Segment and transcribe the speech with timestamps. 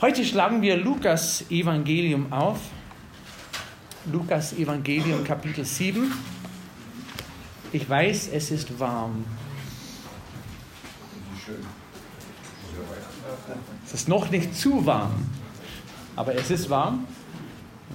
[0.00, 2.58] Heute schlagen wir Lukas Evangelium auf.
[4.10, 6.10] Lukas Evangelium Kapitel 7.
[7.70, 9.26] Ich weiß, es ist warm.
[13.84, 15.12] Es ist noch nicht zu warm,
[16.16, 17.06] aber es ist warm.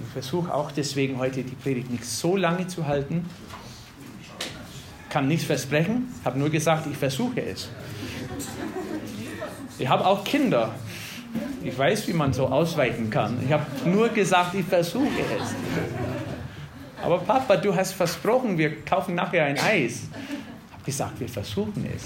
[0.00, 3.28] Ich versuche auch deswegen heute die Predigt nicht so lange zu halten.
[5.10, 7.68] Kann nichts versprechen, habe nur gesagt, ich versuche es.
[9.80, 10.72] Ich habe auch Kinder.
[11.62, 13.38] Ich weiß, wie man so ausweichen kann.
[13.44, 15.06] Ich habe nur gesagt, ich versuche
[15.40, 15.54] es.
[17.02, 20.04] Aber Papa, du hast versprochen, wir kaufen nachher ein Eis.
[20.04, 22.04] Ich habe gesagt, wir versuchen es.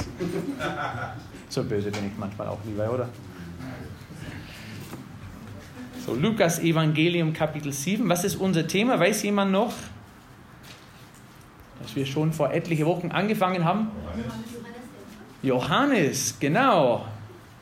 [1.48, 3.08] So böse bin ich manchmal auch lieber, oder?
[6.04, 8.08] So, Lukas Evangelium Kapitel 7.
[8.08, 8.98] Was ist unser Thema?
[8.98, 9.72] Weiß jemand noch?
[11.82, 13.88] Dass wir schon vor etliche Wochen angefangen haben?
[15.42, 17.06] Johannes, genau.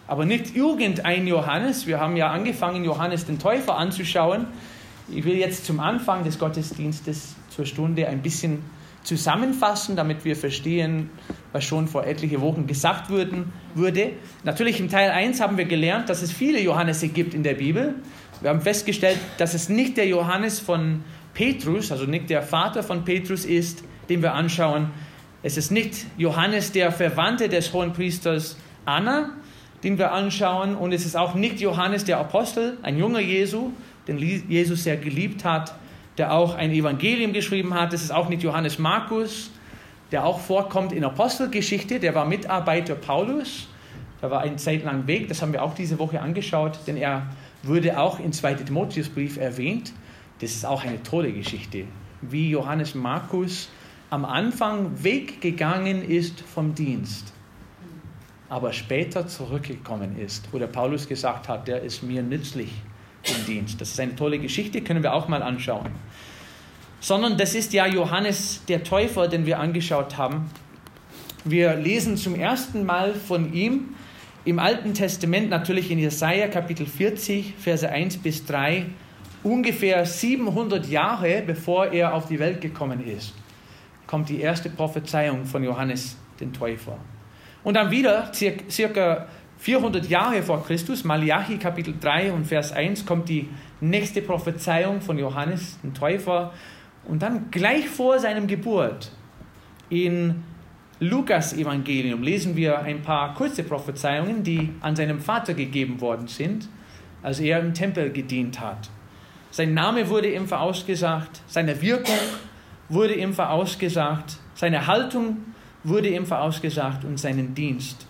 [0.09, 1.87] Aber nicht irgendein Johannes.
[1.87, 4.47] Wir haben ja angefangen, Johannes den Täufer anzuschauen.
[5.11, 8.63] Ich will jetzt zum Anfang des Gottesdienstes zur Stunde ein bisschen
[9.05, 11.11] zusammenfassen, damit wir verstehen,
[11.53, 14.13] was schon vor etliche Wochen gesagt würden, wurde.
[14.45, 17.95] Natürlich im Teil 1 haben wir gelernt, dass es viele Johannese gibt in der Bibel.
[18.41, 23.05] Wir haben festgestellt, dass es nicht der Johannes von Petrus, also nicht der Vater von
[23.05, 24.91] Petrus ist, den wir anschauen.
[25.43, 29.31] Es ist nicht Johannes, der Verwandte des hohen Priesters Anna,
[29.83, 30.77] den wir anschauen.
[30.77, 33.73] Und es ist auch nicht Johannes der Apostel, ein junger Jesu,
[34.07, 35.75] den Jesus sehr geliebt hat,
[36.17, 37.93] der auch ein Evangelium geschrieben hat.
[37.93, 39.51] Es ist auch nicht Johannes Markus,
[40.11, 42.01] der auch vorkommt in Apostelgeschichte.
[42.01, 43.69] Der war Mitarbeiter Paulus.
[44.21, 45.29] Da war eine Zeit lang weg.
[45.29, 47.27] Das haben wir auch diese Woche angeschaut, denn er
[47.63, 48.55] wurde auch im 2.
[48.55, 49.93] Timotheusbrief erwähnt.
[50.41, 51.85] Das ist auch eine tolle Geschichte,
[52.23, 53.69] wie Johannes Markus
[54.11, 57.33] am Anfang weggegangen ist vom Dienst
[58.49, 62.71] aber später zurückgekommen ist, wo der Paulus gesagt hat, der ist mir nützlich
[63.25, 63.81] im Dienst.
[63.81, 65.91] Das ist eine tolle Geschichte, können wir auch mal anschauen.
[67.01, 70.51] Sondern das ist ja Johannes der Täufer, den wir angeschaut haben.
[71.45, 73.95] Wir lesen zum ersten Mal von ihm
[74.45, 78.87] im Alten Testament, natürlich in Jesaja Kapitel 40, Verse 1 bis 3,
[79.43, 83.35] ungefähr 700 Jahre bevor er auf die Welt gekommen ist,
[84.07, 86.99] kommt die erste Prophezeiung von Johannes den Täufer.
[87.65, 89.27] Und dann wieder, circa
[89.59, 93.49] 400 Jahre vor Christus, Malachi Kapitel 3 und Vers 1, kommt die
[93.81, 96.53] nächste Prophezeiung von Johannes, dem Täufer.
[97.05, 99.11] Und dann gleich vor seinem Geburt
[99.91, 100.43] in
[101.01, 106.69] Lukas Evangelium lesen wir ein paar kurze Prophezeiungen, die an seinem Vater gegeben worden sind,
[107.23, 108.91] als er im Tempel gedient hat.
[109.51, 112.19] Sein Name wurde ihm vorausgesagt, seine Wirkung
[112.89, 115.39] wurde ihm vorausgesagt, seine Haltung
[115.85, 118.07] wurde ihm vorausgesagt und seinen Dienst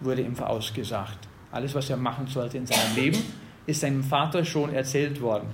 [0.00, 1.18] wurde ihm vorausgesagt.
[1.52, 3.18] Alles, was er machen sollte in seinem Leben,
[3.66, 5.48] ist seinem Vater schon erzählt worden.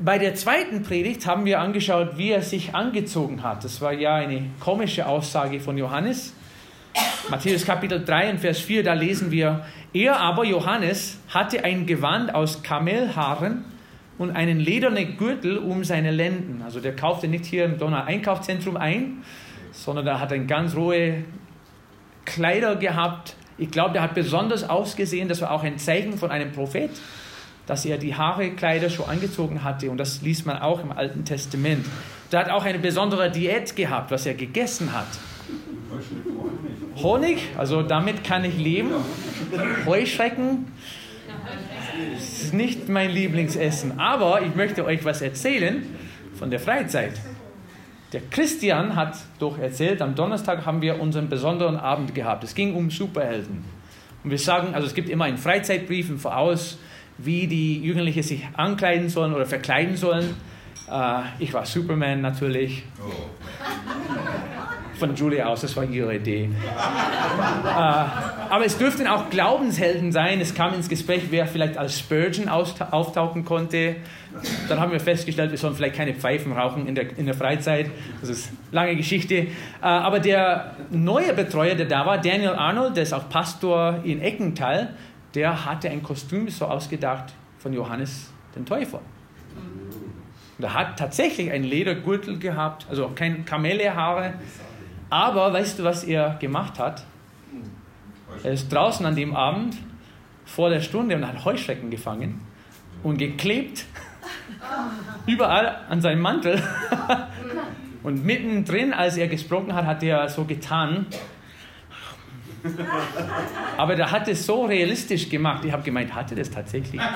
[0.00, 3.62] Bei der zweiten Predigt haben wir angeschaut, wie er sich angezogen hat.
[3.62, 6.34] Das war ja eine komische Aussage von Johannes.
[7.28, 12.34] Matthäus Kapitel 3 und Vers 4, da lesen wir, er aber, Johannes, hatte ein Gewand
[12.34, 13.64] aus Kamelhaaren
[14.18, 16.62] und einen ledernen Gürtel um seine Lenden.
[16.62, 19.22] Also der kaufte nicht hier im Donau Einkaufszentrum ein,
[19.72, 21.24] sondern er hat ein ganz rohe
[22.24, 23.34] Kleider gehabt.
[23.58, 25.28] Ich glaube, der hat besonders ausgesehen.
[25.28, 26.90] Das war auch ein Zeichen von einem Prophet,
[27.66, 29.90] dass er die Haare, Kleider schon angezogen hatte.
[29.90, 31.86] Und das liest man auch im Alten Testament.
[32.30, 35.08] Der hat auch eine besondere Diät gehabt, was er gegessen hat.
[37.02, 38.90] Honig, also damit kann ich leben.
[39.86, 40.66] Heuschrecken
[42.16, 43.98] ist nicht mein Lieblingsessen.
[43.98, 45.84] Aber ich möchte euch was erzählen
[46.34, 47.12] von der Freizeit.
[48.12, 52.44] Der Christian hat doch erzählt, am Donnerstag haben wir unseren besonderen Abend gehabt.
[52.44, 53.64] Es ging um Superhelden.
[54.22, 56.78] Und wir sagen, also es gibt immer in Freizeitbriefen voraus,
[57.16, 60.34] wie die Jugendlichen sich ankleiden sollen oder verkleiden sollen.
[60.90, 62.84] Äh, ich war Superman natürlich.
[63.00, 63.12] Oh.
[64.98, 66.50] Von Julia aus, das war ihre Idee.
[68.52, 70.38] Aber es dürften auch Glaubenshelden sein.
[70.38, 73.96] Es kam ins Gespräch, wer vielleicht als Spurgeon auftauchen konnte.
[74.68, 77.90] Dann haben wir festgestellt, wir sollen vielleicht keine Pfeifen rauchen in der, in der Freizeit.
[78.20, 79.34] Das ist eine lange Geschichte.
[79.36, 79.46] Äh,
[79.80, 84.96] aber der neue Betreuer, der da war, Daniel Arnold, der ist auch Pastor in Eckental,
[85.34, 89.00] der hatte ein Kostüm so ausgedacht von Johannes den Täufer.
[90.58, 94.34] Der hat tatsächlich einen Ledergürtel gehabt, also keine Kamelhaare.
[95.08, 97.06] Aber weißt du, was er gemacht hat?
[98.42, 99.76] Er ist draußen an dem Abend
[100.44, 102.40] vor der Stunde und hat Heuschrecken gefangen
[103.02, 103.84] und geklebt
[105.26, 106.62] überall an seinem Mantel.
[108.02, 111.06] Und mittendrin, als er gesprochen hat, hat er so getan,
[113.76, 115.64] Aber der hat es so realistisch gemacht.
[115.64, 117.00] Ich habe gemeint, hatte das tatsächlich.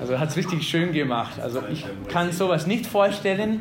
[0.00, 1.38] Also er hat es richtig schön gemacht.
[1.38, 3.60] Also ich kann sowas nicht vorstellen.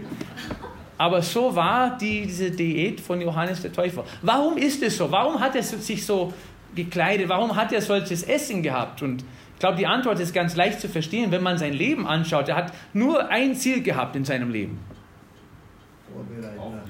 [0.99, 4.03] Aber so war die, diese Diät von Johannes der Täufer.
[4.21, 5.09] Warum ist es so?
[5.09, 6.33] Warum hat er sich so
[6.75, 7.29] gekleidet?
[7.29, 9.01] Warum hat er solches Essen gehabt?
[9.01, 9.21] Und
[9.53, 12.49] ich glaube, die Antwort ist ganz leicht zu verstehen, wenn man sein Leben anschaut.
[12.49, 14.77] Er hat nur ein Ziel gehabt in seinem Leben.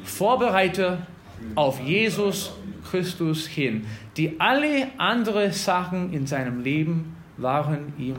[0.03, 1.05] Vorbereiter
[1.53, 2.51] auf Jesus
[2.89, 3.85] Christus hin.
[4.17, 8.15] Die alle anderen Sachen in seinem Leben waren ihm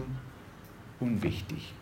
[1.00, 1.72] unwichtig.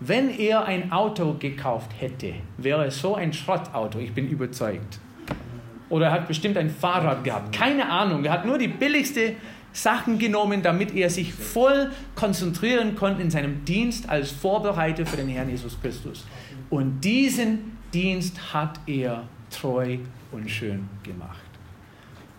[0.00, 4.98] Wenn er ein Auto gekauft hätte, wäre es so ein Schrottauto, ich bin überzeugt.
[5.88, 8.24] Oder er hat bestimmt ein Fahrrad gehabt, keine Ahnung.
[8.24, 9.34] Er hat nur die billigste
[9.72, 15.28] Sachen genommen, damit er sich voll konzentrieren konnte in seinem Dienst als Vorbereiter für den
[15.28, 16.26] Herrn Jesus Christus.
[16.70, 19.98] Und diesen Dienst hat er treu
[20.32, 21.38] und schön gemacht.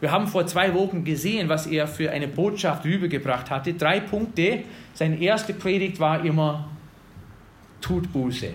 [0.02, 3.74] Wir haben vor zwei Wochen gesehen, was er für eine Botschaft rübergebracht hatte.
[3.74, 4.64] Drei Punkte.
[4.94, 6.68] Seine erste Predigt war immer,
[7.86, 8.50] tut Buße.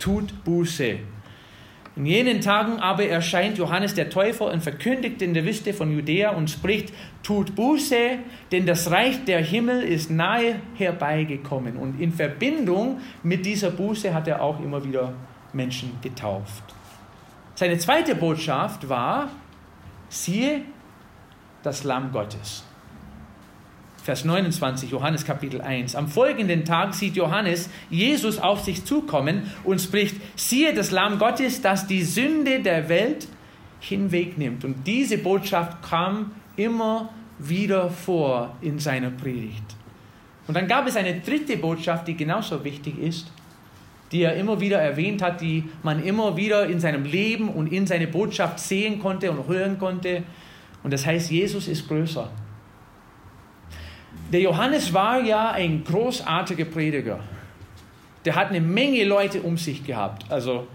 [0.00, 0.98] Tut Buße.
[1.94, 6.30] In jenen Tagen aber erscheint Johannes der Täufer und verkündigt in der Wüste von Judäa
[6.30, 6.92] und spricht,
[7.22, 8.18] tut Buße,
[8.50, 11.76] denn das Reich der Himmel ist nahe herbeigekommen.
[11.76, 15.12] Und in Verbindung mit dieser Buße hat er auch immer wieder
[15.52, 16.64] Menschen getauft.
[17.54, 19.30] Seine zweite Botschaft war,
[20.08, 20.62] siehe
[21.62, 22.67] das Lamm Gottes.
[24.08, 25.94] Vers 29, Johannes Kapitel 1.
[25.94, 31.60] Am folgenden Tag sieht Johannes Jesus auf sich zukommen und spricht, siehe das Lamm Gottes,
[31.60, 33.28] das die Sünde der Welt
[33.80, 34.64] hinwegnimmt.
[34.64, 39.76] Und diese Botschaft kam immer wieder vor in seiner Predigt.
[40.46, 43.30] Und dann gab es eine dritte Botschaft, die genauso wichtig ist,
[44.10, 47.86] die er immer wieder erwähnt hat, die man immer wieder in seinem Leben und in
[47.86, 50.22] seine Botschaft sehen konnte und hören konnte.
[50.82, 52.30] Und das heißt, Jesus ist größer.
[54.32, 57.20] Der Johannes war ja ein großartiger Prediger.
[58.24, 60.30] Der hat eine Menge Leute um sich gehabt.
[60.30, 60.66] Also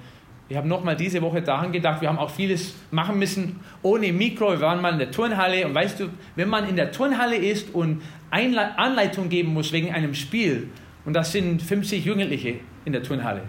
[0.50, 4.52] ich habe nochmal diese Woche daran gedacht, wir haben auch vieles machen müssen ohne Mikro.
[4.52, 7.74] Wir waren mal in der Turnhalle und weißt du, wenn man in der Turnhalle ist
[7.74, 8.02] und
[8.32, 10.70] Anleitung geben muss wegen einem Spiel
[11.06, 12.56] und das sind 50 Jugendliche
[12.86, 13.42] in der Turnhalle,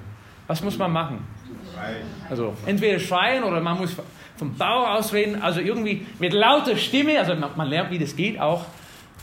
[0.46, 1.26] was muss man machen?
[2.28, 3.96] Also entweder schreien oder man muss
[4.36, 8.38] vom Bauch aus reden, also irgendwie mit lauter Stimme, also man lernt, wie das geht
[8.38, 8.66] auch.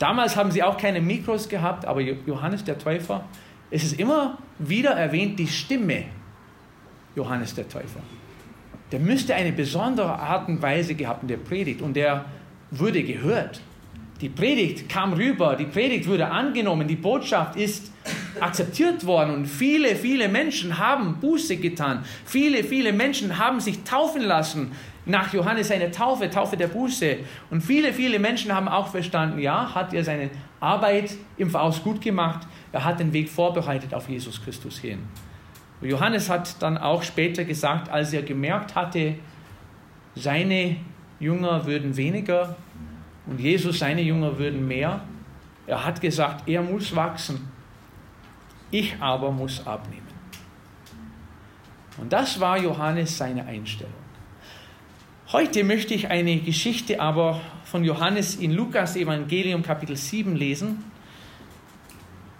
[0.02, 3.24] Damals haben sie auch keine Mikros gehabt, aber Johannes der Täufer,
[3.70, 6.06] es ist immer wieder erwähnt, die Stimme
[7.16, 8.00] Johannes der Täufer.
[8.92, 12.26] Der müsste eine besondere Art und Weise gehabt in der Predigt und der
[12.72, 13.62] wurde gehört.
[14.22, 17.92] Die Predigt kam rüber, die Predigt wurde angenommen, die Botschaft ist
[18.40, 22.04] akzeptiert worden und viele, viele Menschen haben Buße getan.
[22.26, 24.72] Viele, viele Menschen haben sich taufen lassen
[25.06, 27.18] nach Johannes seine Taufe, Taufe der Buße.
[27.50, 32.02] Und viele, viele Menschen haben auch verstanden, ja, hat er seine Arbeit im Voraus gut
[32.02, 35.00] gemacht, er hat den Weg vorbereitet auf Jesus Christus hin.
[35.82, 39.16] Und Johannes hat dann auch später gesagt, als er gemerkt hatte,
[40.16, 40.78] seine
[41.20, 42.56] Jünger würden weniger
[43.26, 45.02] und Jesus seine Jünger würden mehr,
[45.66, 47.50] er hat gesagt, er muss wachsen,
[48.70, 50.02] ich aber muss abnehmen.
[51.98, 54.01] Und das war Johannes seine Einstellung.
[55.34, 60.84] Heute möchte ich eine Geschichte aber von Johannes in Lukas Evangelium Kapitel 7 lesen.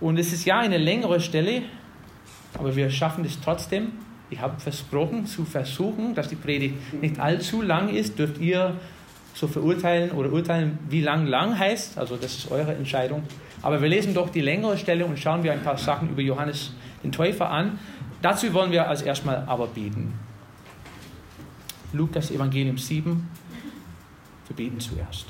[0.02, 1.62] Und es ist ja eine längere Stelle,
[2.60, 3.94] aber wir schaffen es trotzdem.
[4.30, 8.20] Ich habe versprochen zu versuchen, dass die Predigt nicht allzu lang ist.
[8.20, 8.76] Dürft ihr
[9.36, 11.98] so verurteilen oder urteilen, wie lang lang heißt.
[11.98, 13.24] Also das ist eure Entscheidung.
[13.62, 16.74] Aber wir lesen doch die längere Stelle und schauen wir ein paar Sachen über Johannes
[17.06, 17.80] den Täufer an.
[18.22, 20.14] Dazu wollen wir als erstmal aber beten.
[21.94, 23.28] Lukas Evangelium 7.
[24.48, 25.26] Wir beten zuerst.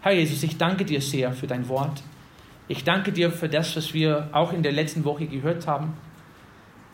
[0.00, 2.02] Herr Jesus, ich danke dir sehr für dein Wort.
[2.68, 5.94] Ich danke dir für das, was wir auch in der letzten Woche gehört haben.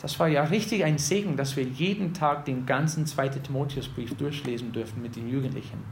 [0.00, 4.73] Das war ja richtig ein Segen, dass wir jeden Tag den ganzen zweiten Timotheusbrief durchlesen
[4.73, 5.83] dürfen mit den Jugendlichen.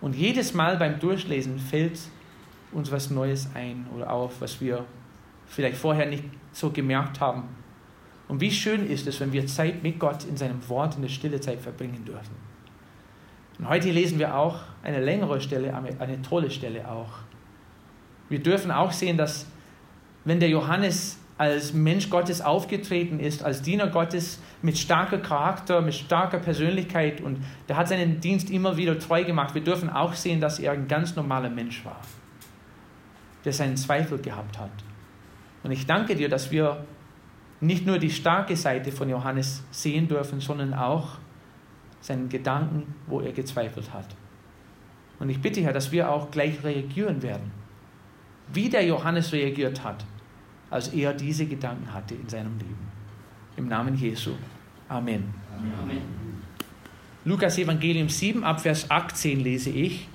[0.00, 1.98] Und jedes Mal beim Durchlesen fällt
[2.72, 4.84] uns was Neues ein oder auf, was wir
[5.46, 7.44] vielleicht vorher nicht so gemerkt haben.
[8.32, 11.10] Und wie schön ist es, wenn wir Zeit mit Gott in seinem Wort in der
[11.10, 12.34] Stille Zeit verbringen dürfen.
[13.58, 17.10] Und heute lesen wir auch eine längere Stelle, eine tolle Stelle auch.
[18.30, 19.44] Wir dürfen auch sehen, dass
[20.24, 25.92] wenn der Johannes als Mensch Gottes aufgetreten ist, als Diener Gottes mit starker Charakter, mit
[25.92, 27.36] starker Persönlichkeit und
[27.68, 29.54] der hat seinen Dienst immer wieder treu gemacht.
[29.54, 32.00] Wir dürfen auch sehen, dass er ein ganz normaler Mensch war,
[33.44, 34.70] der seinen Zweifel gehabt hat.
[35.64, 36.82] Und ich danke dir, dass wir
[37.62, 41.18] nicht nur die starke Seite von Johannes sehen dürfen, sondern auch
[42.00, 44.16] seinen Gedanken, wo er gezweifelt hat.
[45.20, 47.52] Und ich bitte, Herr, dass wir auch gleich reagieren werden,
[48.52, 50.04] wie der Johannes reagiert hat,
[50.70, 52.90] als er diese Gedanken hatte in seinem Leben.
[53.56, 54.32] Im Namen Jesu.
[54.88, 55.32] Amen.
[55.80, 56.02] Amen.
[57.24, 60.08] Lukas Evangelium 7 ab Vers 18 lese ich.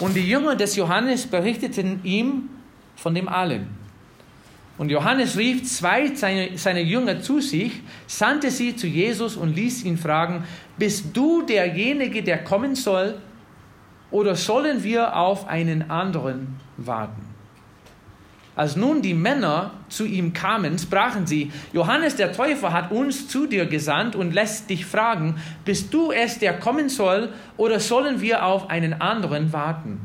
[0.00, 2.50] Und die Jünger des Johannes berichteten ihm
[2.96, 3.83] von dem allen.
[4.76, 9.84] Und Johannes rief zwei seiner seine Jünger zu sich, sandte sie zu Jesus und ließ
[9.84, 10.44] ihn fragen,
[10.76, 13.20] bist du derjenige, der kommen soll,
[14.10, 17.34] oder sollen wir auf einen anderen warten?
[18.56, 23.46] Als nun die Männer zu ihm kamen, sprachen sie, Johannes der Täufer hat uns zu
[23.46, 28.44] dir gesandt und lässt dich fragen, bist du es, der kommen soll, oder sollen wir
[28.44, 30.00] auf einen anderen warten?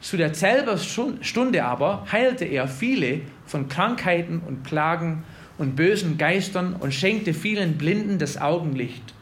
[0.00, 0.78] Zu derselben
[1.20, 5.24] Stunde aber heilte er viele von Krankheiten und Plagen
[5.58, 9.14] und bösen Geistern und schenkte vielen Blinden das Augenlicht.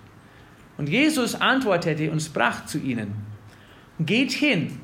[0.77, 3.15] Und Jesus antwortete und sprach zu ihnen,
[3.99, 4.79] Geht hin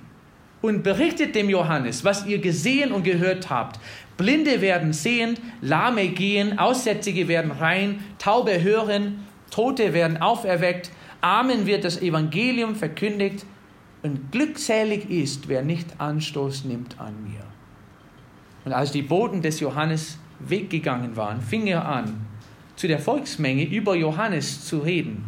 [0.60, 3.78] und berichtet dem Johannes, was ihr gesehen und gehört habt.
[4.16, 11.84] Blinde werden sehend, Lahme gehen, Aussätzige werden rein, Taube hören, Tote werden auferweckt, Armen wird
[11.84, 13.46] das Evangelium verkündigt
[14.04, 17.40] und glückselig ist, wer nicht Anstoß nimmt an mir.
[18.66, 22.26] Und als die Boten des Johannes weggegangen waren, fing er an,
[22.76, 25.24] zu der Volksmenge über Johannes zu reden.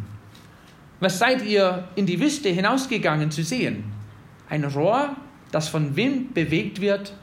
[0.99, 3.83] Was seid ihr in die Wüste hinausgegangen zu sehen?
[4.47, 5.15] Ein Rohr,
[5.51, 7.13] das von Wind bewegt wird?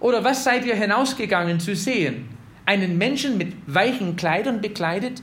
[0.00, 2.28] Oder was seid ihr hinausgegangen zu sehen?
[2.66, 5.22] Einen Menschen mit weichen Kleidern bekleidet?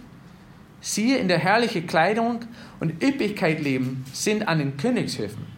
[0.81, 2.39] Siehe, in der herrliche Kleidung
[2.79, 5.56] und Üppigkeit leben sind an den Königshöfen.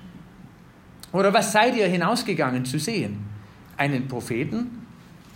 [1.12, 3.18] Oder was seid ihr hinausgegangen zu sehen?
[3.78, 4.86] Einen Propheten?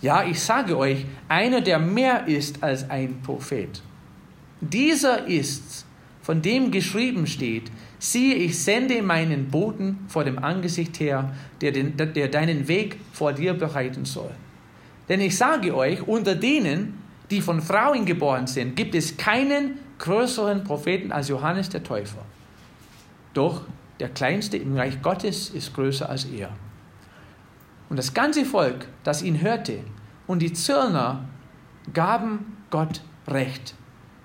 [0.00, 3.82] Ja, ich sage euch, einer, der mehr ist als ein Prophet.
[4.60, 5.84] Dieser ist's,
[6.22, 11.96] von dem geschrieben steht, siehe, ich sende meinen Boten vor dem Angesicht her, der, den,
[11.96, 14.30] der deinen Weg vor dir bereiten soll.
[15.08, 16.98] Denn ich sage euch, unter denen,
[17.30, 22.24] die von Frauen geboren sind, gibt es keinen größeren Propheten als Johannes der Täufer.
[23.32, 23.62] Doch
[24.00, 26.50] der Kleinste im Reich Gottes ist größer als er.
[27.88, 29.80] Und das ganze Volk, das ihn hörte,
[30.26, 31.28] und die Zürner
[31.92, 33.74] gaben Gott Recht,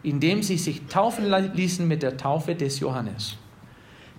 [0.03, 3.37] indem sie sich taufen ließen mit der Taufe des Johannes.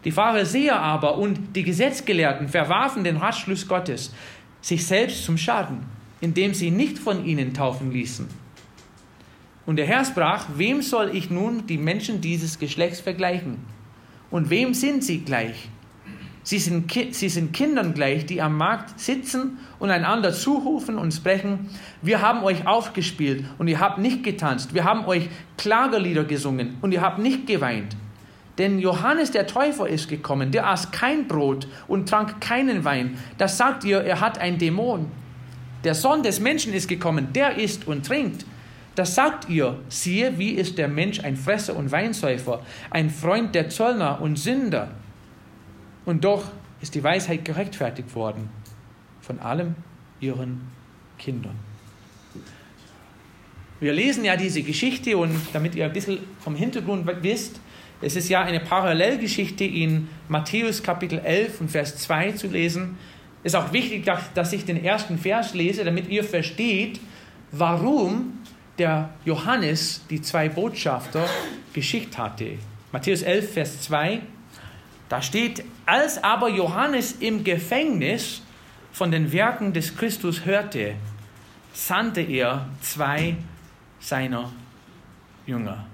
[0.05, 4.15] Die Pharisäer aber und die Gesetzgelehrten verwarfen den Ratschluss Gottes,
[4.63, 5.81] sich selbst zum Schaden,
[6.21, 8.29] indem sie nicht von ihnen taufen ließen.
[9.67, 13.59] Und der Herr sprach, wem soll ich nun die Menschen dieses Geschlechts vergleichen?
[14.31, 15.69] Und wem sind sie gleich?
[16.43, 21.69] Sie sind, sie sind Kindern gleich, die am Markt sitzen und einander zurufen und sprechen,
[22.01, 26.93] wir haben euch aufgespielt und ihr habt nicht getanzt, wir haben euch Klagerlieder gesungen und
[26.93, 27.95] ihr habt nicht geweint.
[28.59, 33.17] Denn Johannes der Täufer ist gekommen, der aß kein Brot und trank keinen Wein.
[33.39, 35.07] Das sagt ihr, er hat ein Dämon.
[35.85, 38.45] Der Sohn des Menschen ist gekommen, der isst und trinkt.
[38.95, 43.69] Das sagt ihr, siehe, wie ist der Mensch ein Fresser und Weinsäufer, ein Freund der
[43.69, 44.91] Zöllner und Sünder.
[46.05, 46.45] Und doch
[46.81, 48.49] ist die Weisheit gerechtfertigt worden
[49.21, 49.75] von allem
[50.21, 50.61] ihren
[51.19, 51.55] Kindern.
[53.79, 57.61] Wir lesen ja diese Geschichte und damit ihr ein bisschen vom Hintergrund wisst,
[58.03, 62.97] es ist ja eine Parallelgeschichte in Matthäus Kapitel 11 und Vers 2 zu lesen.
[63.43, 66.99] Es ist auch wichtig, dass ich den ersten Vers lese, damit ihr versteht,
[67.53, 68.39] warum
[68.81, 71.29] der Johannes die zwei Botschafter
[71.75, 72.59] geschickt hatte.
[72.93, 74.23] Matthäus 11, Vers 2,
[75.11, 78.43] da steht, als aber Johannes im Gefängnis
[78.91, 80.95] von den Werken des Christus hörte,
[81.75, 83.37] sandte er zwei
[84.01, 84.51] seiner
[85.47, 85.85] Jünger.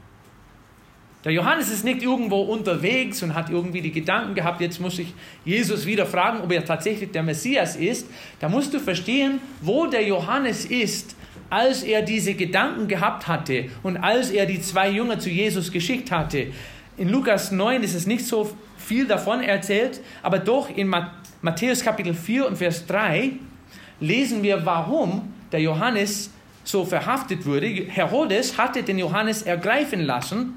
[1.24, 5.12] Der Johannes ist nicht irgendwo unterwegs und hat irgendwie die Gedanken gehabt, jetzt muss ich
[5.44, 8.06] Jesus wieder fragen, ob er tatsächlich der Messias ist.
[8.38, 11.15] Da musst du verstehen, wo der Johannes ist,
[11.50, 16.10] als er diese Gedanken gehabt hatte und als er die zwei Jünger zu Jesus geschickt
[16.10, 16.48] hatte.
[16.96, 20.92] In Lukas 9 ist es nicht so viel davon erzählt, aber doch in
[21.42, 23.32] Matthäus Kapitel 4 und Vers 3
[24.00, 26.30] lesen wir, warum der Johannes
[26.64, 27.66] so verhaftet wurde.
[27.66, 30.54] Herodes hatte den Johannes ergreifen lassen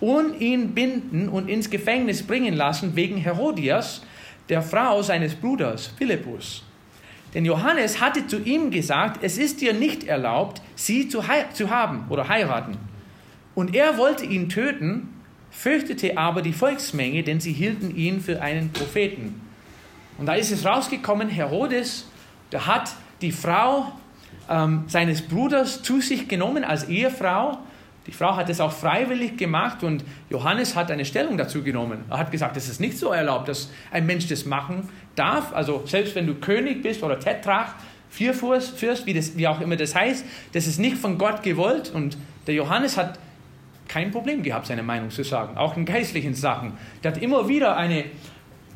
[0.00, 4.02] und ihn binden und ins Gefängnis bringen lassen wegen Herodias,
[4.48, 6.64] der Frau seines Bruders Philippus.
[7.34, 11.22] Denn Johannes hatte zu ihm gesagt, es ist dir nicht erlaubt, sie zu,
[11.52, 12.76] zu haben oder heiraten.
[13.54, 15.08] Und er wollte ihn töten,
[15.50, 19.40] fürchtete aber die Volksmenge, denn sie hielten ihn für einen Propheten.
[20.18, 22.06] Und da ist es rausgekommen, Herodes,
[22.52, 23.92] der hat die Frau
[24.48, 27.58] ähm, seines Bruders zu sich genommen als Ehefrau.
[28.10, 32.04] Die Frau hat es auch freiwillig gemacht und Johannes hat eine Stellung dazu genommen.
[32.10, 35.54] Er hat gesagt, es ist nicht so erlaubt, dass ein Mensch das machen darf.
[35.54, 37.72] Also selbst wenn du König bist oder Tetrach,
[38.08, 41.92] Vierfürst, wie, das, wie auch immer das heißt, das ist nicht von Gott gewollt.
[41.94, 43.20] Und der Johannes hat
[43.86, 46.72] kein Problem gehabt, seine Meinung zu sagen, auch in geistlichen Sachen.
[47.04, 48.06] Der hat immer wieder eine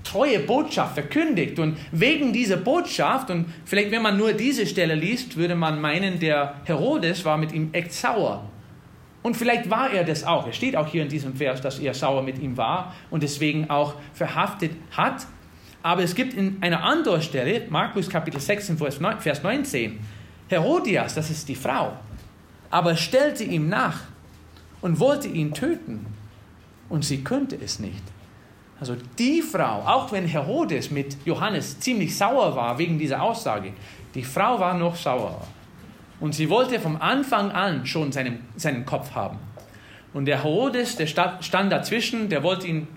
[0.05, 1.59] treue Botschaft verkündigt.
[1.59, 6.21] Und wegen dieser Botschaft, und vielleicht wenn man nur diese Stelle liest, würde man meinen,
[6.21, 8.49] der Herodes war mit ihm echt sauer.
[9.25, 10.47] Und vielleicht war er das auch.
[10.47, 13.71] Es steht auch hier in diesem Vers, dass er sauer mit ihm war und deswegen
[13.71, 15.27] auch verhaftet hat.
[15.83, 19.99] Aber es gibt in einer anderen Stelle, Markus Kapitel 16, Vers 19,
[20.49, 21.95] Herodias, das ist die Frau,
[22.71, 24.03] aber stellte ihm nach
[24.83, 26.05] und wollte ihn töten.
[26.91, 28.03] Und sie könnte es nicht.
[28.79, 33.73] Also die Frau, auch wenn Herodes mit Johannes ziemlich sauer war wegen dieser Aussage,
[34.15, 35.41] die Frau war noch sauer.
[36.25, 39.39] Und sie wollte vom Anfang an schon seinen, seinen Kopf haben.
[40.15, 42.89] Und der Herodes, der stand dazwischen, der wollte ihn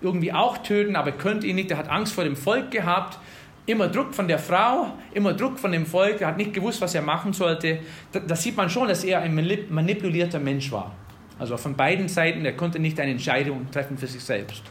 [0.00, 1.68] irgendwie auch töten, aber könnte ihn nicht.
[1.72, 3.18] Er hat Angst vor dem Volk gehabt.
[3.66, 6.20] Immer Druck von der Frau, immer Druck von dem Volk.
[6.20, 7.80] Er hat nicht gewusst, was er machen sollte.
[8.12, 10.94] Da sieht man schon, dass er ein manipulierter Mensch war.
[11.40, 14.62] Also von beiden Seiten, er konnte nicht eine Entscheidung treffen für sich selbst.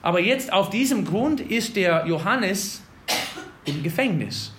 [0.00, 2.84] Aber jetzt auf diesem Grund ist der Johannes
[3.64, 4.51] im Gefängnis.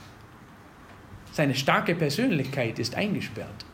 [1.34, 3.66] Seine starke Persönlichkeit ist eingesperrt.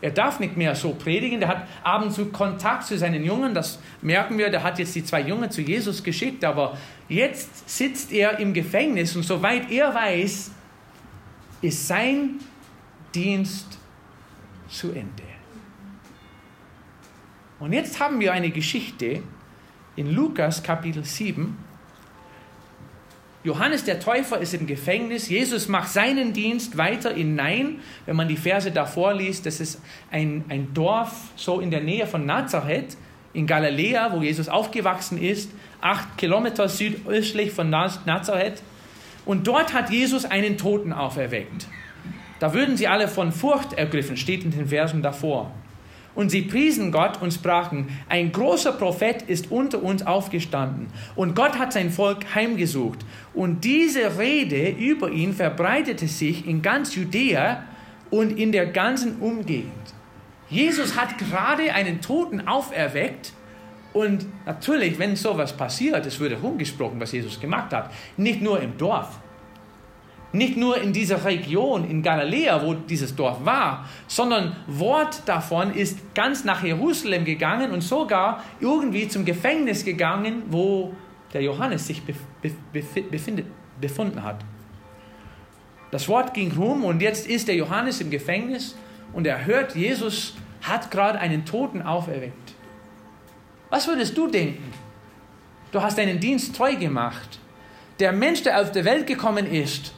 [0.00, 1.38] Er darf nicht mehr so predigen.
[1.38, 3.54] Der hat ab und zu Kontakt zu seinen Jungen.
[3.54, 4.50] Das merken wir.
[4.50, 6.44] Der hat jetzt die zwei Jungen zu Jesus geschickt.
[6.44, 6.76] Aber
[7.08, 10.50] jetzt sitzt er im Gefängnis und soweit er weiß,
[11.62, 12.40] ist sein
[13.14, 13.78] Dienst
[14.68, 15.22] zu Ende.
[17.60, 19.22] Und jetzt haben wir eine Geschichte
[19.94, 21.56] in Lukas Kapitel 7
[23.44, 25.28] Johannes der Täufer ist im Gefängnis.
[25.28, 27.80] Jesus macht seinen Dienst weiter in Nein.
[28.06, 29.80] Wenn man die Verse davor liest, das ist
[30.12, 32.96] ein, ein Dorf so in der Nähe von Nazareth
[33.32, 38.62] in Galiläa, wo Jesus aufgewachsen ist, acht Kilometer südöstlich von Nazareth.
[39.24, 41.66] Und dort hat Jesus einen Toten auferweckt.
[42.38, 45.52] Da würden sie alle von Furcht ergriffen, steht in den Versen davor.
[46.14, 51.58] Und sie priesen Gott und sprachen, ein großer Prophet ist unter uns aufgestanden und Gott
[51.58, 52.98] hat sein Volk heimgesucht.
[53.32, 57.64] Und diese Rede über ihn verbreitete sich in ganz Judäa
[58.10, 59.72] und in der ganzen Umgegend.
[60.50, 63.32] Jesus hat gerade einen Toten auferweckt
[63.94, 68.76] und natürlich, wenn sowas passiert, es würde rumgesprochen, was Jesus gemacht hat, nicht nur im
[68.76, 69.18] Dorf,
[70.32, 76.14] nicht nur in dieser Region in Galiläa, wo dieses Dorf war, sondern Wort davon ist
[76.14, 80.94] ganz nach Jerusalem gegangen und sogar irgendwie zum Gefängnis gegangen, wo
[81.32, 83.46] der Johannes sich befindet,
[83.80, 84.44] befunden hat.
[85.90, 88.74] Das Wort ging rum und jetzt ist der Johannes im Gefängnis
[89.12, 92.54] und er hört, Jesus hat gerade einen Toten auferweckt.
[93.68, 94.72] Was würdest du denken?
[95.70, 97.38] Du hast deinen Dienst treu gemacht.
[97.98, 99.94] Der Mensch, der auf die Welt gekommen ist,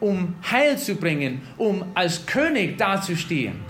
[0.00, 3.60] um Heil zu bringen, um als König dazustehen,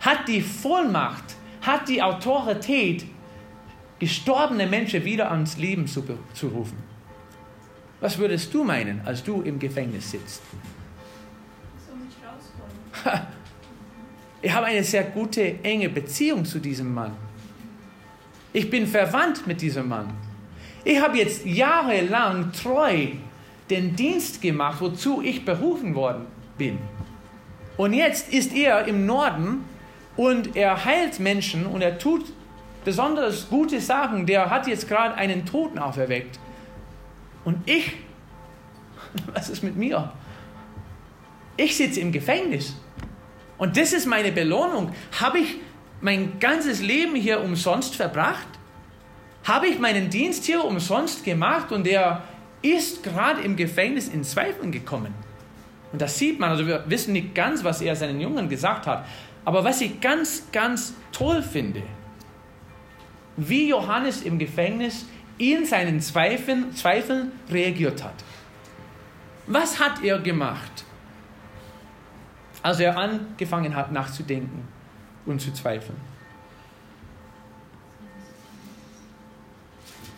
[0.00, 1.24] hat die Vollmacht,
[1.62, 3.06] hat die Autorität,
[3.98, 6.02] gestorbene Menschen wieder ans Leben zu,
[6.32, 6.78] zu rufen.
[8.00, 10.42] Was würdest du meinen, als du im Gefängnis sitzt?
[14.42, 17.12] Ich habe eine sehr gute, enge Beziehung zu diesem Mann.
[18.54, 20.10] Ich bin verwandt mit diesem Mann.
[20.82, 23.08] Ich habe jetzt jahrelang treu
[23.70, 26.26] den Dienst gemacht, wozu ich berufen worden
[26.58, 26.78] bin.
[27.76, 29.64] Und jetzt ist er im Norden
[30.16, 32.26] und er heilt Menschen und er tut
[32.84, 34.26] besonders gute Sachen.
[34.26, 36.38] Der hat jetzt gerade einen Toten auferweckt.
[37.44, 37.92] Und ich,
[39.34, 40.12] was ist mit mir?
[41.56, 42.76] Ich sitze im Gefängnis.
[43.56, 44.92] Und das ist meine Belohnung.
[45.20, 45.56] Habe ich
[46.00, 48.48] mein ganzes Leben hier umsonst verbracht?
[49.44, 52.22] Habe ich meinen Dienst hier umsonst gemacht und der
[52.62, 55.14] ist gerade im Gefängnis in Zweifeln gekommen.
[55.92, 59.06] Und das sieht man, also wir wissen nicht ganz, was er seinen Jungen gesagt hat.
[59.44, 61.82] Aber was ich ganz, ganz toll finde,
[63.36, 65.06] wie Johannes im Gefängnis
[65.38, 68.14] in seinen Zweifeln, Zweifeln reagiert hat.
[69.46, 70.84] Was hat er gemacht,
[72.62, 74.68] als er angefangen hat nachzudenken
[75.24, 75.96] und zu zweifeln?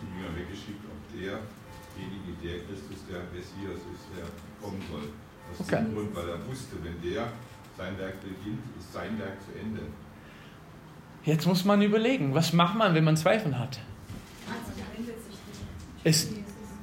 [0.02, 1.38] Die Jünger weggeschickt, ob der
[2.42, 4.26] der Christus der Messias ist, der
[4.61, 5.09] kommen soll.
[5.50, 5.85] Aus okay.
[5.85, 7.28] dem Grund, weil er wusste, wenn der
[7.76, 9.81] sein Werk beginnt, ist sein Werk zu Ende.
[11.24, 13.78] Jetzt muss man überlegen, was macht man, wenn man Zweifel hat?
[16.05, 16.28] Es,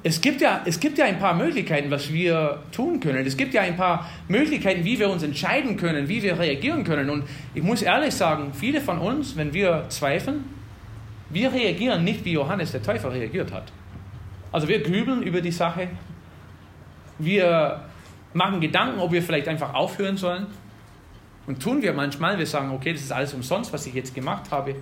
[0.02, 3.26] es gibt, ja, es gibt ja ein paar Möglichkeiten, was wir tun können.
[3.26, 7.10] Es gibt ja ein paar Möglichkeiten, wie wir uns entscheiden können, wie wir reagieren können.
[7.10, 10.44] Und ich muss ehrlich sagen, viele von uns, wenn wir zweifeln,
[11.28, 13.70] wir reagieren nicht, wie Johannes der Täufer reagiert hat.
[14.52, 15.88] Also wir grübeln über die Sache.
[17.18, 17.84] Wir
[18.32, 20.46] machen Gedanken, ob wir vielleicht einfach aufhören sollen.
[21.46, 22.38] Und tun wir manchmal.
[22.38, 24.76] Wir sagen, okay, das ist alles umsonst, was ich jetzt gemacht habe.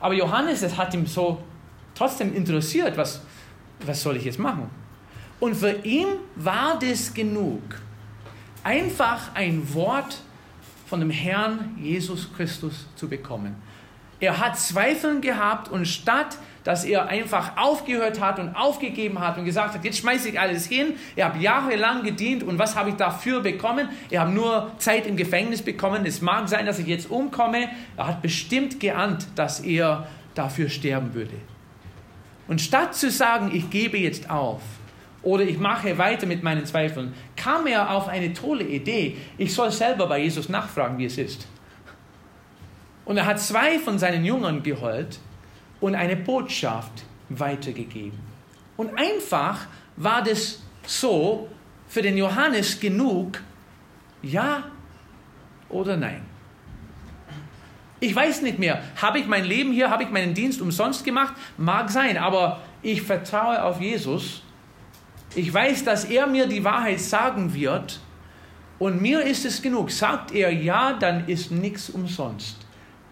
[0.00, 1.42] Aber Johannes, das hat ihm so
[1.94, 3.22] trotzdem interessiert, was,
[3.84, 4.70] was soll ich jetzt machen?
[5.40, 6.06] Und für ihn
[6.36, 7.62] war das genug.
[8.62, 10.18] Einfach ein Wort
[10.86, 13.56] von dem Herrn Jesus Christus zu bekommen.
[14.20, 19.44] Er hat Zweifeln gehabt und statt dass er einfach aufgehört hat und aufgegeben hat und
[19.44, 20.94] gesagt hat, jetzt schmeiße ich alles hin.
[21.14, 23.90] Er hat jahrelang gedient und was habe ich dafür bekommen?
[24.10, 26.06] Er hat nur Zeit im Gefängnis bekommen.
[26.06, 27.68] Es mag sein, dass ich jetzt umkomme.
[27.98, 31.34] Er hat bestimmt geahnt, dass er dafür sterben würde.
[32.48, 34.62] Und statt zu sagen, ich gebe jetzt auf
[35.22, 39.18] oder ich mache weiter mit meinen Zweifeln, kam er auf eine tolle Idee.
[39.36, 41.46] Ich soll selber bei Jesus nachfragen, wie es ist.
[43.04, 45.18] Und er hat zwei von seinen Jüngern geholt
[45.80, 48.18] und eine Botschaft weitergegeben.
[48.76, 51.48] Und einfach war das so
[51.88, 53.40] für den Johannes genug,
[54.22, 54.64] ja
[55.68, 56.22] oder nein.
[58.00, 61.34] Ich weiß nicht mehr, habe ich mein Leben hier, habe ich meinen Dienst umsonst gemacht?
[61.56, 64.42] Mag sein, aber ich vertraue auf Jesus.
[65.34, 68.00] Ich weiß, dass er mir die Wahrheit sagen wird
[68.78, 69.90] und mir ist es genug.
[69.90, 72.58] Sagt er ja, dann ist nichts umsonst.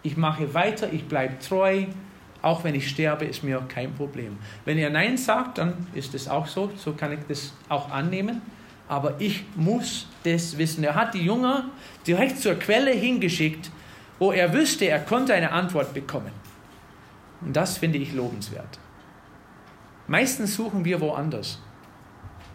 [0.02, 1.86] Ich mache weiter, ich bleibe treu,
[2.42, 4.36] auch wenn ich sterbe, ist mir kein Problem.
[4.64, 8.42] Wenn er Nein sagt, dann ist es auch so, so kann ich das auch annehmen.
[8.88, 10.84] Aber ich muss das wissen.
[10.84, 11.66] Er hat die Jünger
[12.06, 13.70] direkt zur Quelle hingeschickt,
[14.18, 16.32] wo er wüsste, er konnte eine Antwort bekommen.
[17.40, 18.78] Und das finde ich lobenswert.
[20.08, 21.60] Meistens suchen wir woanders.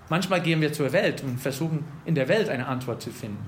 [0.09, 3.45] Manchmal gehen wir zur Welt und versuchen in der Welt eine Antwort zu finden.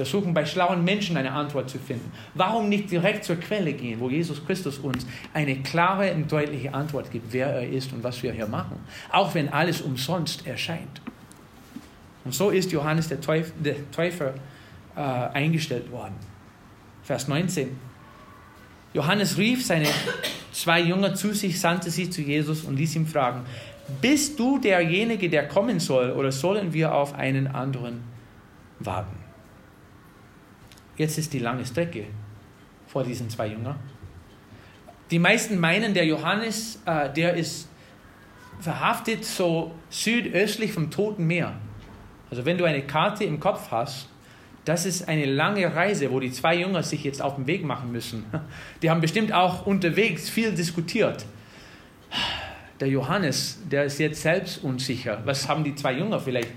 [0.00, 2.10] Wir suchen bei schlauen Menschen eine Antwort zu finden.
[2.32, 7.10] Warum nicht direkt zur Quelle gehen, wo Jesus Christus uns eine klare und deutliche Antwort
[7.10, 8.78] gibt, wer er ist und was wir hier machen,
[9.12, 11.02] auch wenn alles umsonst erscheint.
[12.24, 14.32] Und so ist Johannes der Täufer, der Täufer
[14.96, 16.14] äh, eingestellt worden.
[17.02, 17.68] Vers 19.
[18.94, 19.88] Johannes rief seine
[20.50, 23.42] zwei Jünger zu sich, sandte sie zu Jesus und ließ ihn fragen,
[24.00, 28.00] bist du derjenige, der kommen soll, oder sollen wir auf einen anderen
[28.78, 29.19] warten?
[31.00, 32.04] Jetzt ist die lange Strecke
[32.86, 33.76] vor diesen zwei Jüngern.
[35.10, 37.70] Die meisten meinen, der Johannes, äh, der ist
[38.60, 41.54] verhaftet so südöstlich vom Toten Meer.
[42.28, 44.10] Also wenn du eine Karte im Kopf hast,
[44.66, 47.90] das ist eine lange Reise, wo die zwei Jünger sich jetzt auf den Weg machen
[47.90, 48.26] müssen.
[48.82, 51.24] Die haben bestimmt auch unterwegs viel diskutiert.
[52.78, 55.22] Der Johannes, der ist jetzt selbst unsicher.
[55.24, 56.50] Was haben die zwei Jünger vielleicht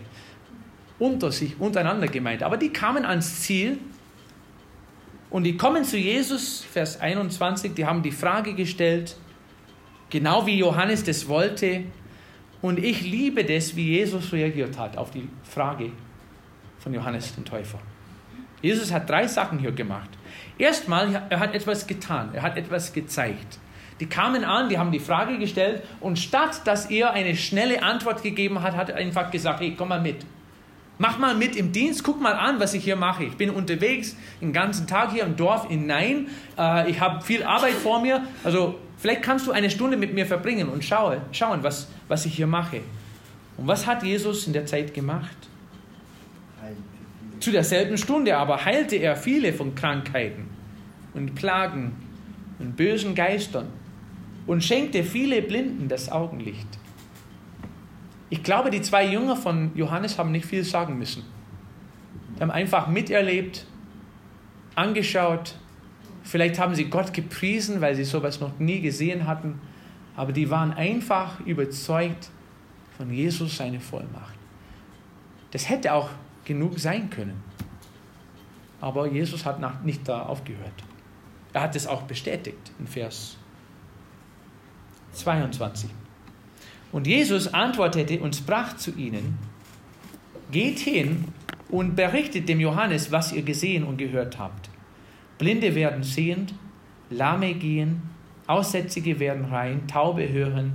[0.99, 2.43] unter sich, untereinander gemeint?
[2.43, 3.79] Aber die kamen ans Ziel
[5.33, 9.17] und die kommen zu Jesus, Vers 21, die haben die Frage gestellt,
[10.11, 11.85] genau wie Johannes das wollte.
[12.61, 15.91] Und ich liebe das, wie Jesus reagiert hat auf die Frage
[16.77, 17.79] von Johannes den Täufer.
[18.61, 20.11] Jesus hat drei Sachen hier gemacht.
[20.59, 23.57] Erstmal, er hat etwas getan, er hat etwas gezeigt.
[23.99, 28.21] Die kamen an, die haben die Frage gestellt und statt dass er eine schnelle Antwort
[28.21, 30.27] gegeben hat, hat er einfach gesagt, hey, komm mal mit.
[31.03, 33.25] Mach mal mit im Dienst, guck mal an, was ich hier mache.
[33.25, 36.29] Ich bin unterwegs den ganzen Tag hier im Dorf in Nein.
[36.57, 38.23] Äh, ich habe viel Arbeit vor mir.
[38.45, 42.35] Also vielleicht kannst du eine Stunde mit mir verbringen und schaue, schauen, was, was ich
[42.35, 42.79] hier mache.
[43.57, 45.35] Und was hat Jesus in der Zeit gemacht?
[47.41, 50.45] Zu derselben Stunde aber heilte er viele von Krankheiten
[51.13, 51.97] und Plagen
[52.59, 53.67] und bösen Geistern
[54.47, 56.79] und schenkte viele Blinden das Augenlicht.
[58.29, 61.23] Ich glaube, die zwei Jünger von Johannes haben nicht viel sagen müssen.
[62.35, 63.65] Die haben einfach miterlebt,
[64.75, 65.55] angeschaut.
[66.23, 69.59] Vielleicht haben sie Gott gepriesen, weil sie sowas noch nie gesehen hatten.
[70.15, 72.29] Aber die waren einfach überzeugt
[72.97, 74.35] von Jesus, seine Vollmacht.
[75.51, 76.09] Das hätte auch
[76.45, 77.43] genug sein können.
[78.81, 80.83] Aber Jesus hat nicht da aufgehört.
[81.53, 83.37] Er hat es auch bestätigt in Vers
[85.13, 85.89] 22.
[86.93, 89.37] Und Jesus antwortete und sprach zu ihnen,
[90.51, 91.25] geht hin
[91.69, 94.69] und berichtet dem Johannes, was ihr gesehen und gehört habt.
[95.39, 96.53] Blinde werden sehend,
[97.09, 98.03] Lahme gehen,
[98.45, 100.73] Aussätzige werden rein, Taube hören,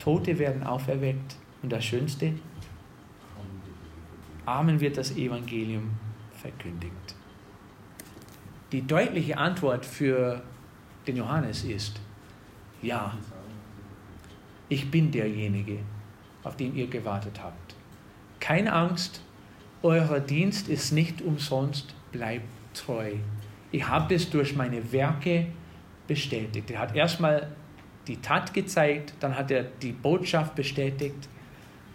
[0.00, 2.32] Tote werden auferweckt und das Schönste,
[4.46, 5.90] Amen wird das Evangelium
[6.32, 7.14] verkündigt.
[8.72, 10.42] Die deutliche Antwort für
[11.06, 12.00] den Johannes ist,
[12.82, 13.16] ja,
[14.68, 15.78] ich bin derjenige,
[16.42, 17.74] auf den ihr gewartet habt.
[18.40, 19.20] Keine Angst,
[19.82, 23.12] euer Dienst ist nicht umsonst, bleibt treu.
[23.72, 25.46] Ich habe es durch meine Werke
[26.06, 26.70] bestätigt.
[26.70, 27.50] Er hat erstmal
[28.06, 31.28] die Tat gezeigt, dann hat er die Botschaft bestätigt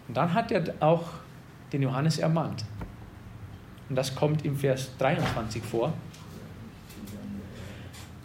[0.08, 1.08] und dann hat er auch
[1.72, 2.64] den Johannes ermahnt.
[3.88, 5.92] Und das kommt im Vers 23 vor.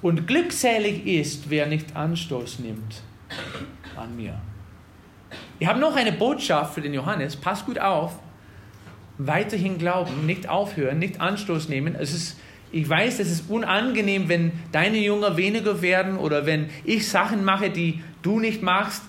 [0.01, 3.01] Und glückselig ist, wer nicht Anstoß nimmt
[3.97, 4.39] an mir.
[5.59, 7.35] Ich habe noch eine Botschaft für den Johannes.
[7.35, 8.19] Pass gut auf.
[9.17, 11.95] Weiterhin glauben, nicht aufhören, nicht Anstoß nehmen.
[11.95, 12.39] Es ist,
[12.71, 17.71] ich weiß, es ist unangenehm, wenn deine Jünger weniger werden oder wenn ich Sachen mache,
[17.71, 19.03] die du nicht machst.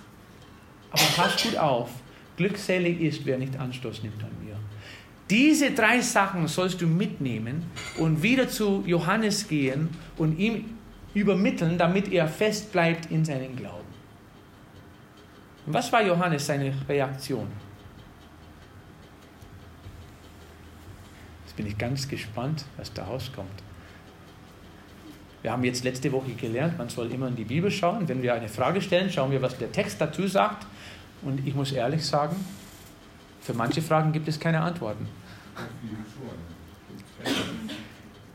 [0.90, 1.90] Aber pass gut auf.
[2.36, 4.56] Glückselig ist, wer nicht Anstoß nimmt an mir.
[5.28, 7.66] Diese drei Sachen sollst du mitnehmen
[7.98, 10.64] und wieder zu Johannes gehen und ihm
[11.12, 13.77] übermitteln, damit er fest bleibt in seinen Glauben.
[15.70, 17.46] Was war Johannes seine Reaktion?
[21.44, 23.62] Jetzt bin ich ganz gespannt, was da rauskommt.
[25.42, 28.08] Wir haben jetzt letzte Woche gelernt, man soll immer in die Bibel schauen.
[28.08, 30.66] Wenn wir eine Frage stellen, schauen wir, was der Text dazu sagt.
[31.20, 32.36] Und ich muss ehrlich sagen,
[33.42, 35.06] für manche Fragen gibt es keine Antworten.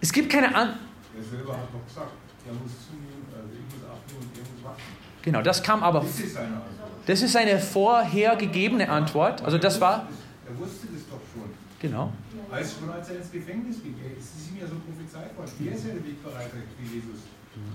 [0.02, 0.80] Es gibt keine Antworten.
[1.18, 2.12] Er selber hat noch gesagt,
[2.46, 5.04] er muss zunehmen, also ich muss abnehmen und er muss wachsen.
[5.24, 6.02] Genau, das kam aber.
[6.02, 6.93] Das ist seine Antwort.
[7.06, 9.44] Das ist eine vorhergegebene Antwort.
[9.44, 10.08] Also das war.
[10.48, 11.50] Er wusste das doch schon.
[11.80, 12.14] Genau.
[12.52, 15.52] Als schon als er ins Gefängnis ging, es ist ihm ja so prophezeit worden.
[15.66, 17.20] Er ist ja der Wegbereiter für Jesus.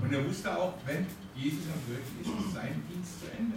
[0.02, 3.56] Und er wusste auch, wenn Jesus am Wirken ist, ist sein Dienst zu Ende.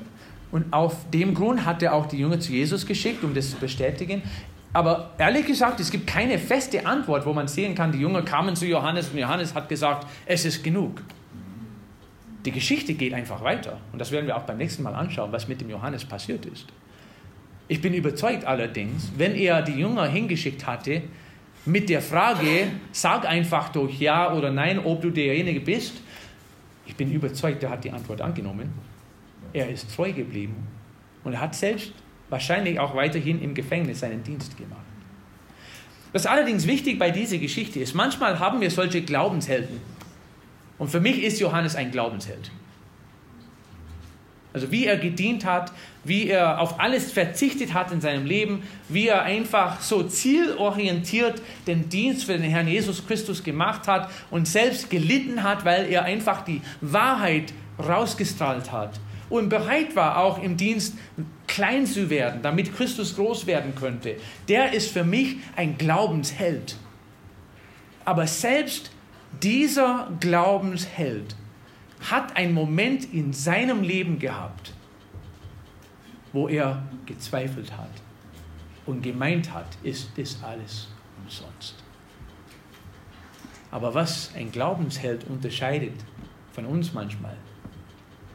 [0.51, 3.57] Und auf dem Grund hat er auch die Jünger zu Jesus geschickt, um das zu
[3.57, 4.21] bestätigen.
[4.73, 8.55] Aber ehrlich gesagt, es gibt keine feste Antwort, wo man sehen kann, die Jünger kamen
[8.55, 11.01] zu Johannes und Johannes hat gesagt, es ist genug.
[12.45, 13.79] Die Geschichte geht einfach weiter.
[13.91, 16.67] Und das werden wir auch beim nächsten Mal anschauen, was mit dem Johannes passiert ist.
[17.67, 21.03] Ich bin überzeugt allerdings, wenn er die Jünger hingeschickt hatte
[21.65, 26.01] mit der Frage, sag einfach durch Ja oder Nein, ob du derjenige bist,
[26.85, 28.73] ich bin überzeugt, er hat die Antwort angenommen.
[29.53, 30.55] Er ist treu geblieben
[31.23, 31.93] und er hat selbst
[32.29, 34.81] wahrscheinlich auch weiterhin im Gefängnis seinen Dienst gemacht.
[36.13, 39.79] Was allerdings wichtig bei dieser Geschichte ist, manchmal haben wir solche Glaubenshelden.
[40.81, 42.49] Und für mich ist Johannes ein Glaubensheld.
[44.51, 45.71] Also wie er gedient hat,
[46.03, 51.87] wie er auf alles verzichtet hat in seinem Leben, wie er einfach so zielorientiert den
[51.89, 56.43] Dienst für den Herrn Jesus Christus gemacht hat und selbst gelitten hat, weil er einfach
[56.43, 60.95] die Wahrheit rausgestrahlt hat und bereit war, auch im Dienst
[61.45, 64.15] klein zu werden, damit Christus groß werden könnte.
[64.47, 66.75] Der ist für mich ein Glaubensheld.
[68.03, 68.89] Aber selbst
[69.41, 71.35] dieser Glaubensheld
[72.09, 74.73] hat einen Moment in seinem Leben gehabt,
[76.33, 77.91] wo er gezweifelt hat
[78.85, 80.89] und gemeint hat, ist das alles
[81.23, 81.75] umsonst.
[83.69, 85.93] Aber was ein Glaubensheld unterscheidet
[86.51, 87.37] von uns manchmal,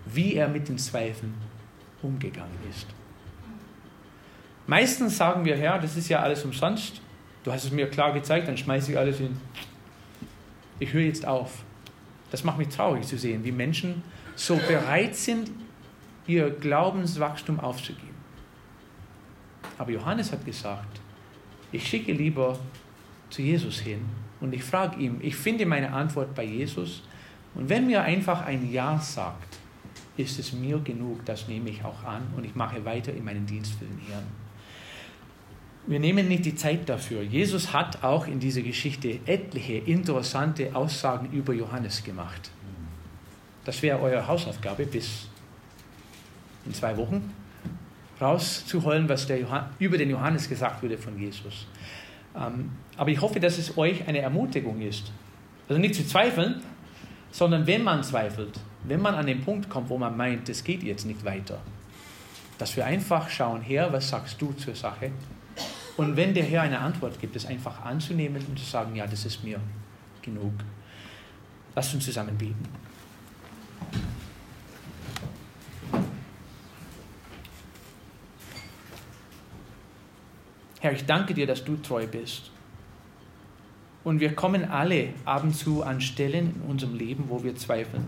[0.07, 1.35] wie er mit den Zweifeln
[2.03, 2.87] umgegangen ist.
[4.67, 7.01] Meistens sagen wir, Herr, das ist ja alles umsonst.
[7.45, 9.37] Du hast es mir klar gezeigt, dann schmeiße ich alles hin
[10.79, 11.63] ich höre jetzt auf.
[12.31, 14.03] Das macht mich traurig zu sehen, wie Menschen
[14.35, 15.51] so bereit sind,
[16.27, 18.17] ihr Glaubenswachstum aufzugeben.
[19.79, 21.01] Aber Johannes hat gesagt,
[21.73, 22.59] ich schicke lieber
[23.31, 24.01] zu Jesus hin
[24.41, 27.03] und ich frage ihn, ich finde meine Antwort bei Jesus.
[27.55, 29.59] Und wenn mir einfach ein Ja sagt,
[30.17, 33.47] ist es mir genug, das nehme ich auch an und ich mache weiter in meinen
[33.47, 34.25] Dienst für den Herrn
[35.87, 37.23] wir nehmen nicht die Zeit dafür.
[37.23, 42.51] Jesus hat auch in dieser Geschichte etliche interessante Aussagen über Johannes gemacht.
[43.65, 45.29] Das wäre eure Hausaufgabe bis
[46.65, 47.33] in zwei Wochen
[48.21, 49.29] rauszuholen, was
[49.79, 51.67] über den Johannes gesagt wurde von Jesus.
[52.35, 55.13] Ähm, aber ich hoffe, dass es euch eine Ermutigung ist.
[55.69, 56.63] Also nicht zu zweifeln,
[57.31, 60.83] sondern wenn man zweifelt, wenn man an den Punkt kommt, wo man meint, es geht
[60.83, 61.59] jetzt nicht weiter,
[62.59, 65.11] dass wir einfach schauen, Herr, was sagst du zur Sache?
[65.97, 69.25] Und wenn der Herr eine Antwort gibt, es einfach anzunehmen und zu sagen, ja, das
[69.25, 69.61] ist mir
[70.21, 70.53] genug.
[71.75, 72.69] Lasst uns zusammen beten.
[80.81, 82.51] Herr, ich danke dir, dass du treu bist.
[84.05, 88.07] Und wir kommen alle ab und zu an Stellen in unserem Leben, wo wir zweifeln,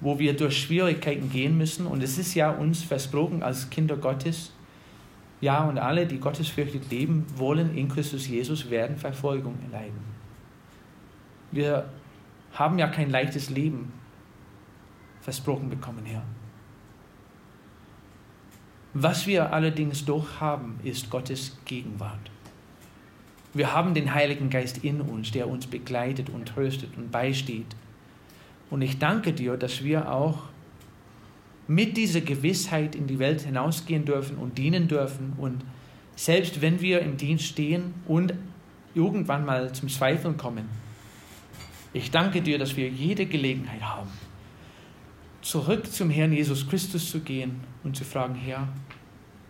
[0.00, 1.86] wo wir durch Schwierigkeiten gehen müssen.
[1.86, 4.52] Und es ist ja uns versprochen als Kinder Gottes,
[5.44, 10.00] ja, und alle, die gottesfürchtig leben wollen in Christus Jesus, werden Verfolgung erleiden.
[11.52, 11.84] Wir
[12.54, 13.92] haben ja kein leichtes Leben
[15.20, 16.22] versprochen bekommen, Herr.
[18.94, 22.30] Was wir allerdings doch haben, ist Gottes Gegenwart.
[23.52, 27.76] Wir haben den Heiligen Geist in uns, der uns begleitet und tröstet und beisteht.
[28.70, 30.44] Und ich danke dir, dass wir auch
[31.66, 35.32] mit dieser Gewissheit in die Welt hinausgehen dürfen und dienen dürfen.
[35.38, 35.64] Und
[36.16, 38.34] selbst wenn wir im Dienst stehen und
[38.94, 40.68] irgendwann mal zum Zweifeln kommen,
[41.92, 44.10] ich danke dir, dass wir jede Gelegenheit haben,
[45.42, 48.68] zurück zum Herrn Jesus Christus zu gehen und zu fragen, Herr,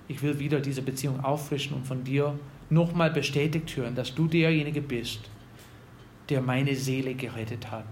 [0.09, 4.83] ich will wieder diese Beziehung auffrischen und von dir nochmal bestätigt hören, dass du derjenige
[4.83, 5.21] bist,
[6.29, 7.87] der meine Seele gerettet hat.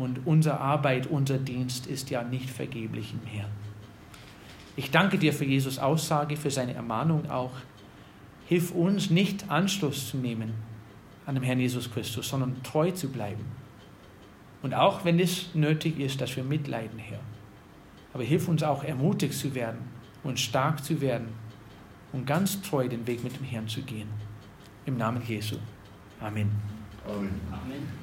[0.00, 3.50] Und unsere Arbeit, unser Dienst ist ja nicht vergeblich im Herrn.
[4.76, 7.52] Ich danke dir für Jesus Aussage, für seine Ermahnung auch.
[8.46, 10.54] Hilf uns nicht Anschluss zu nehmen
[11.26, 13.44] an dem Herrn Jesus Christus, sondern treu zu bleiben.
[14.62, 17.20] Und auch wenn es nötig ist, dass wir mitleiden, Herr.
[18.14, 19.80] Aber hilf uns auch ermutigt zu werden
[20.24, 21.28] und stark zu werden
[22.12, 24.08] und ganz treu den Weg mit dem Herrn zu gehen.
[24.86, 25.56] Im Namen Jesu.
[26.20, 26.50] Amen.
[27.06, 27.40] Amen.
[27.52, 27.99] Amen.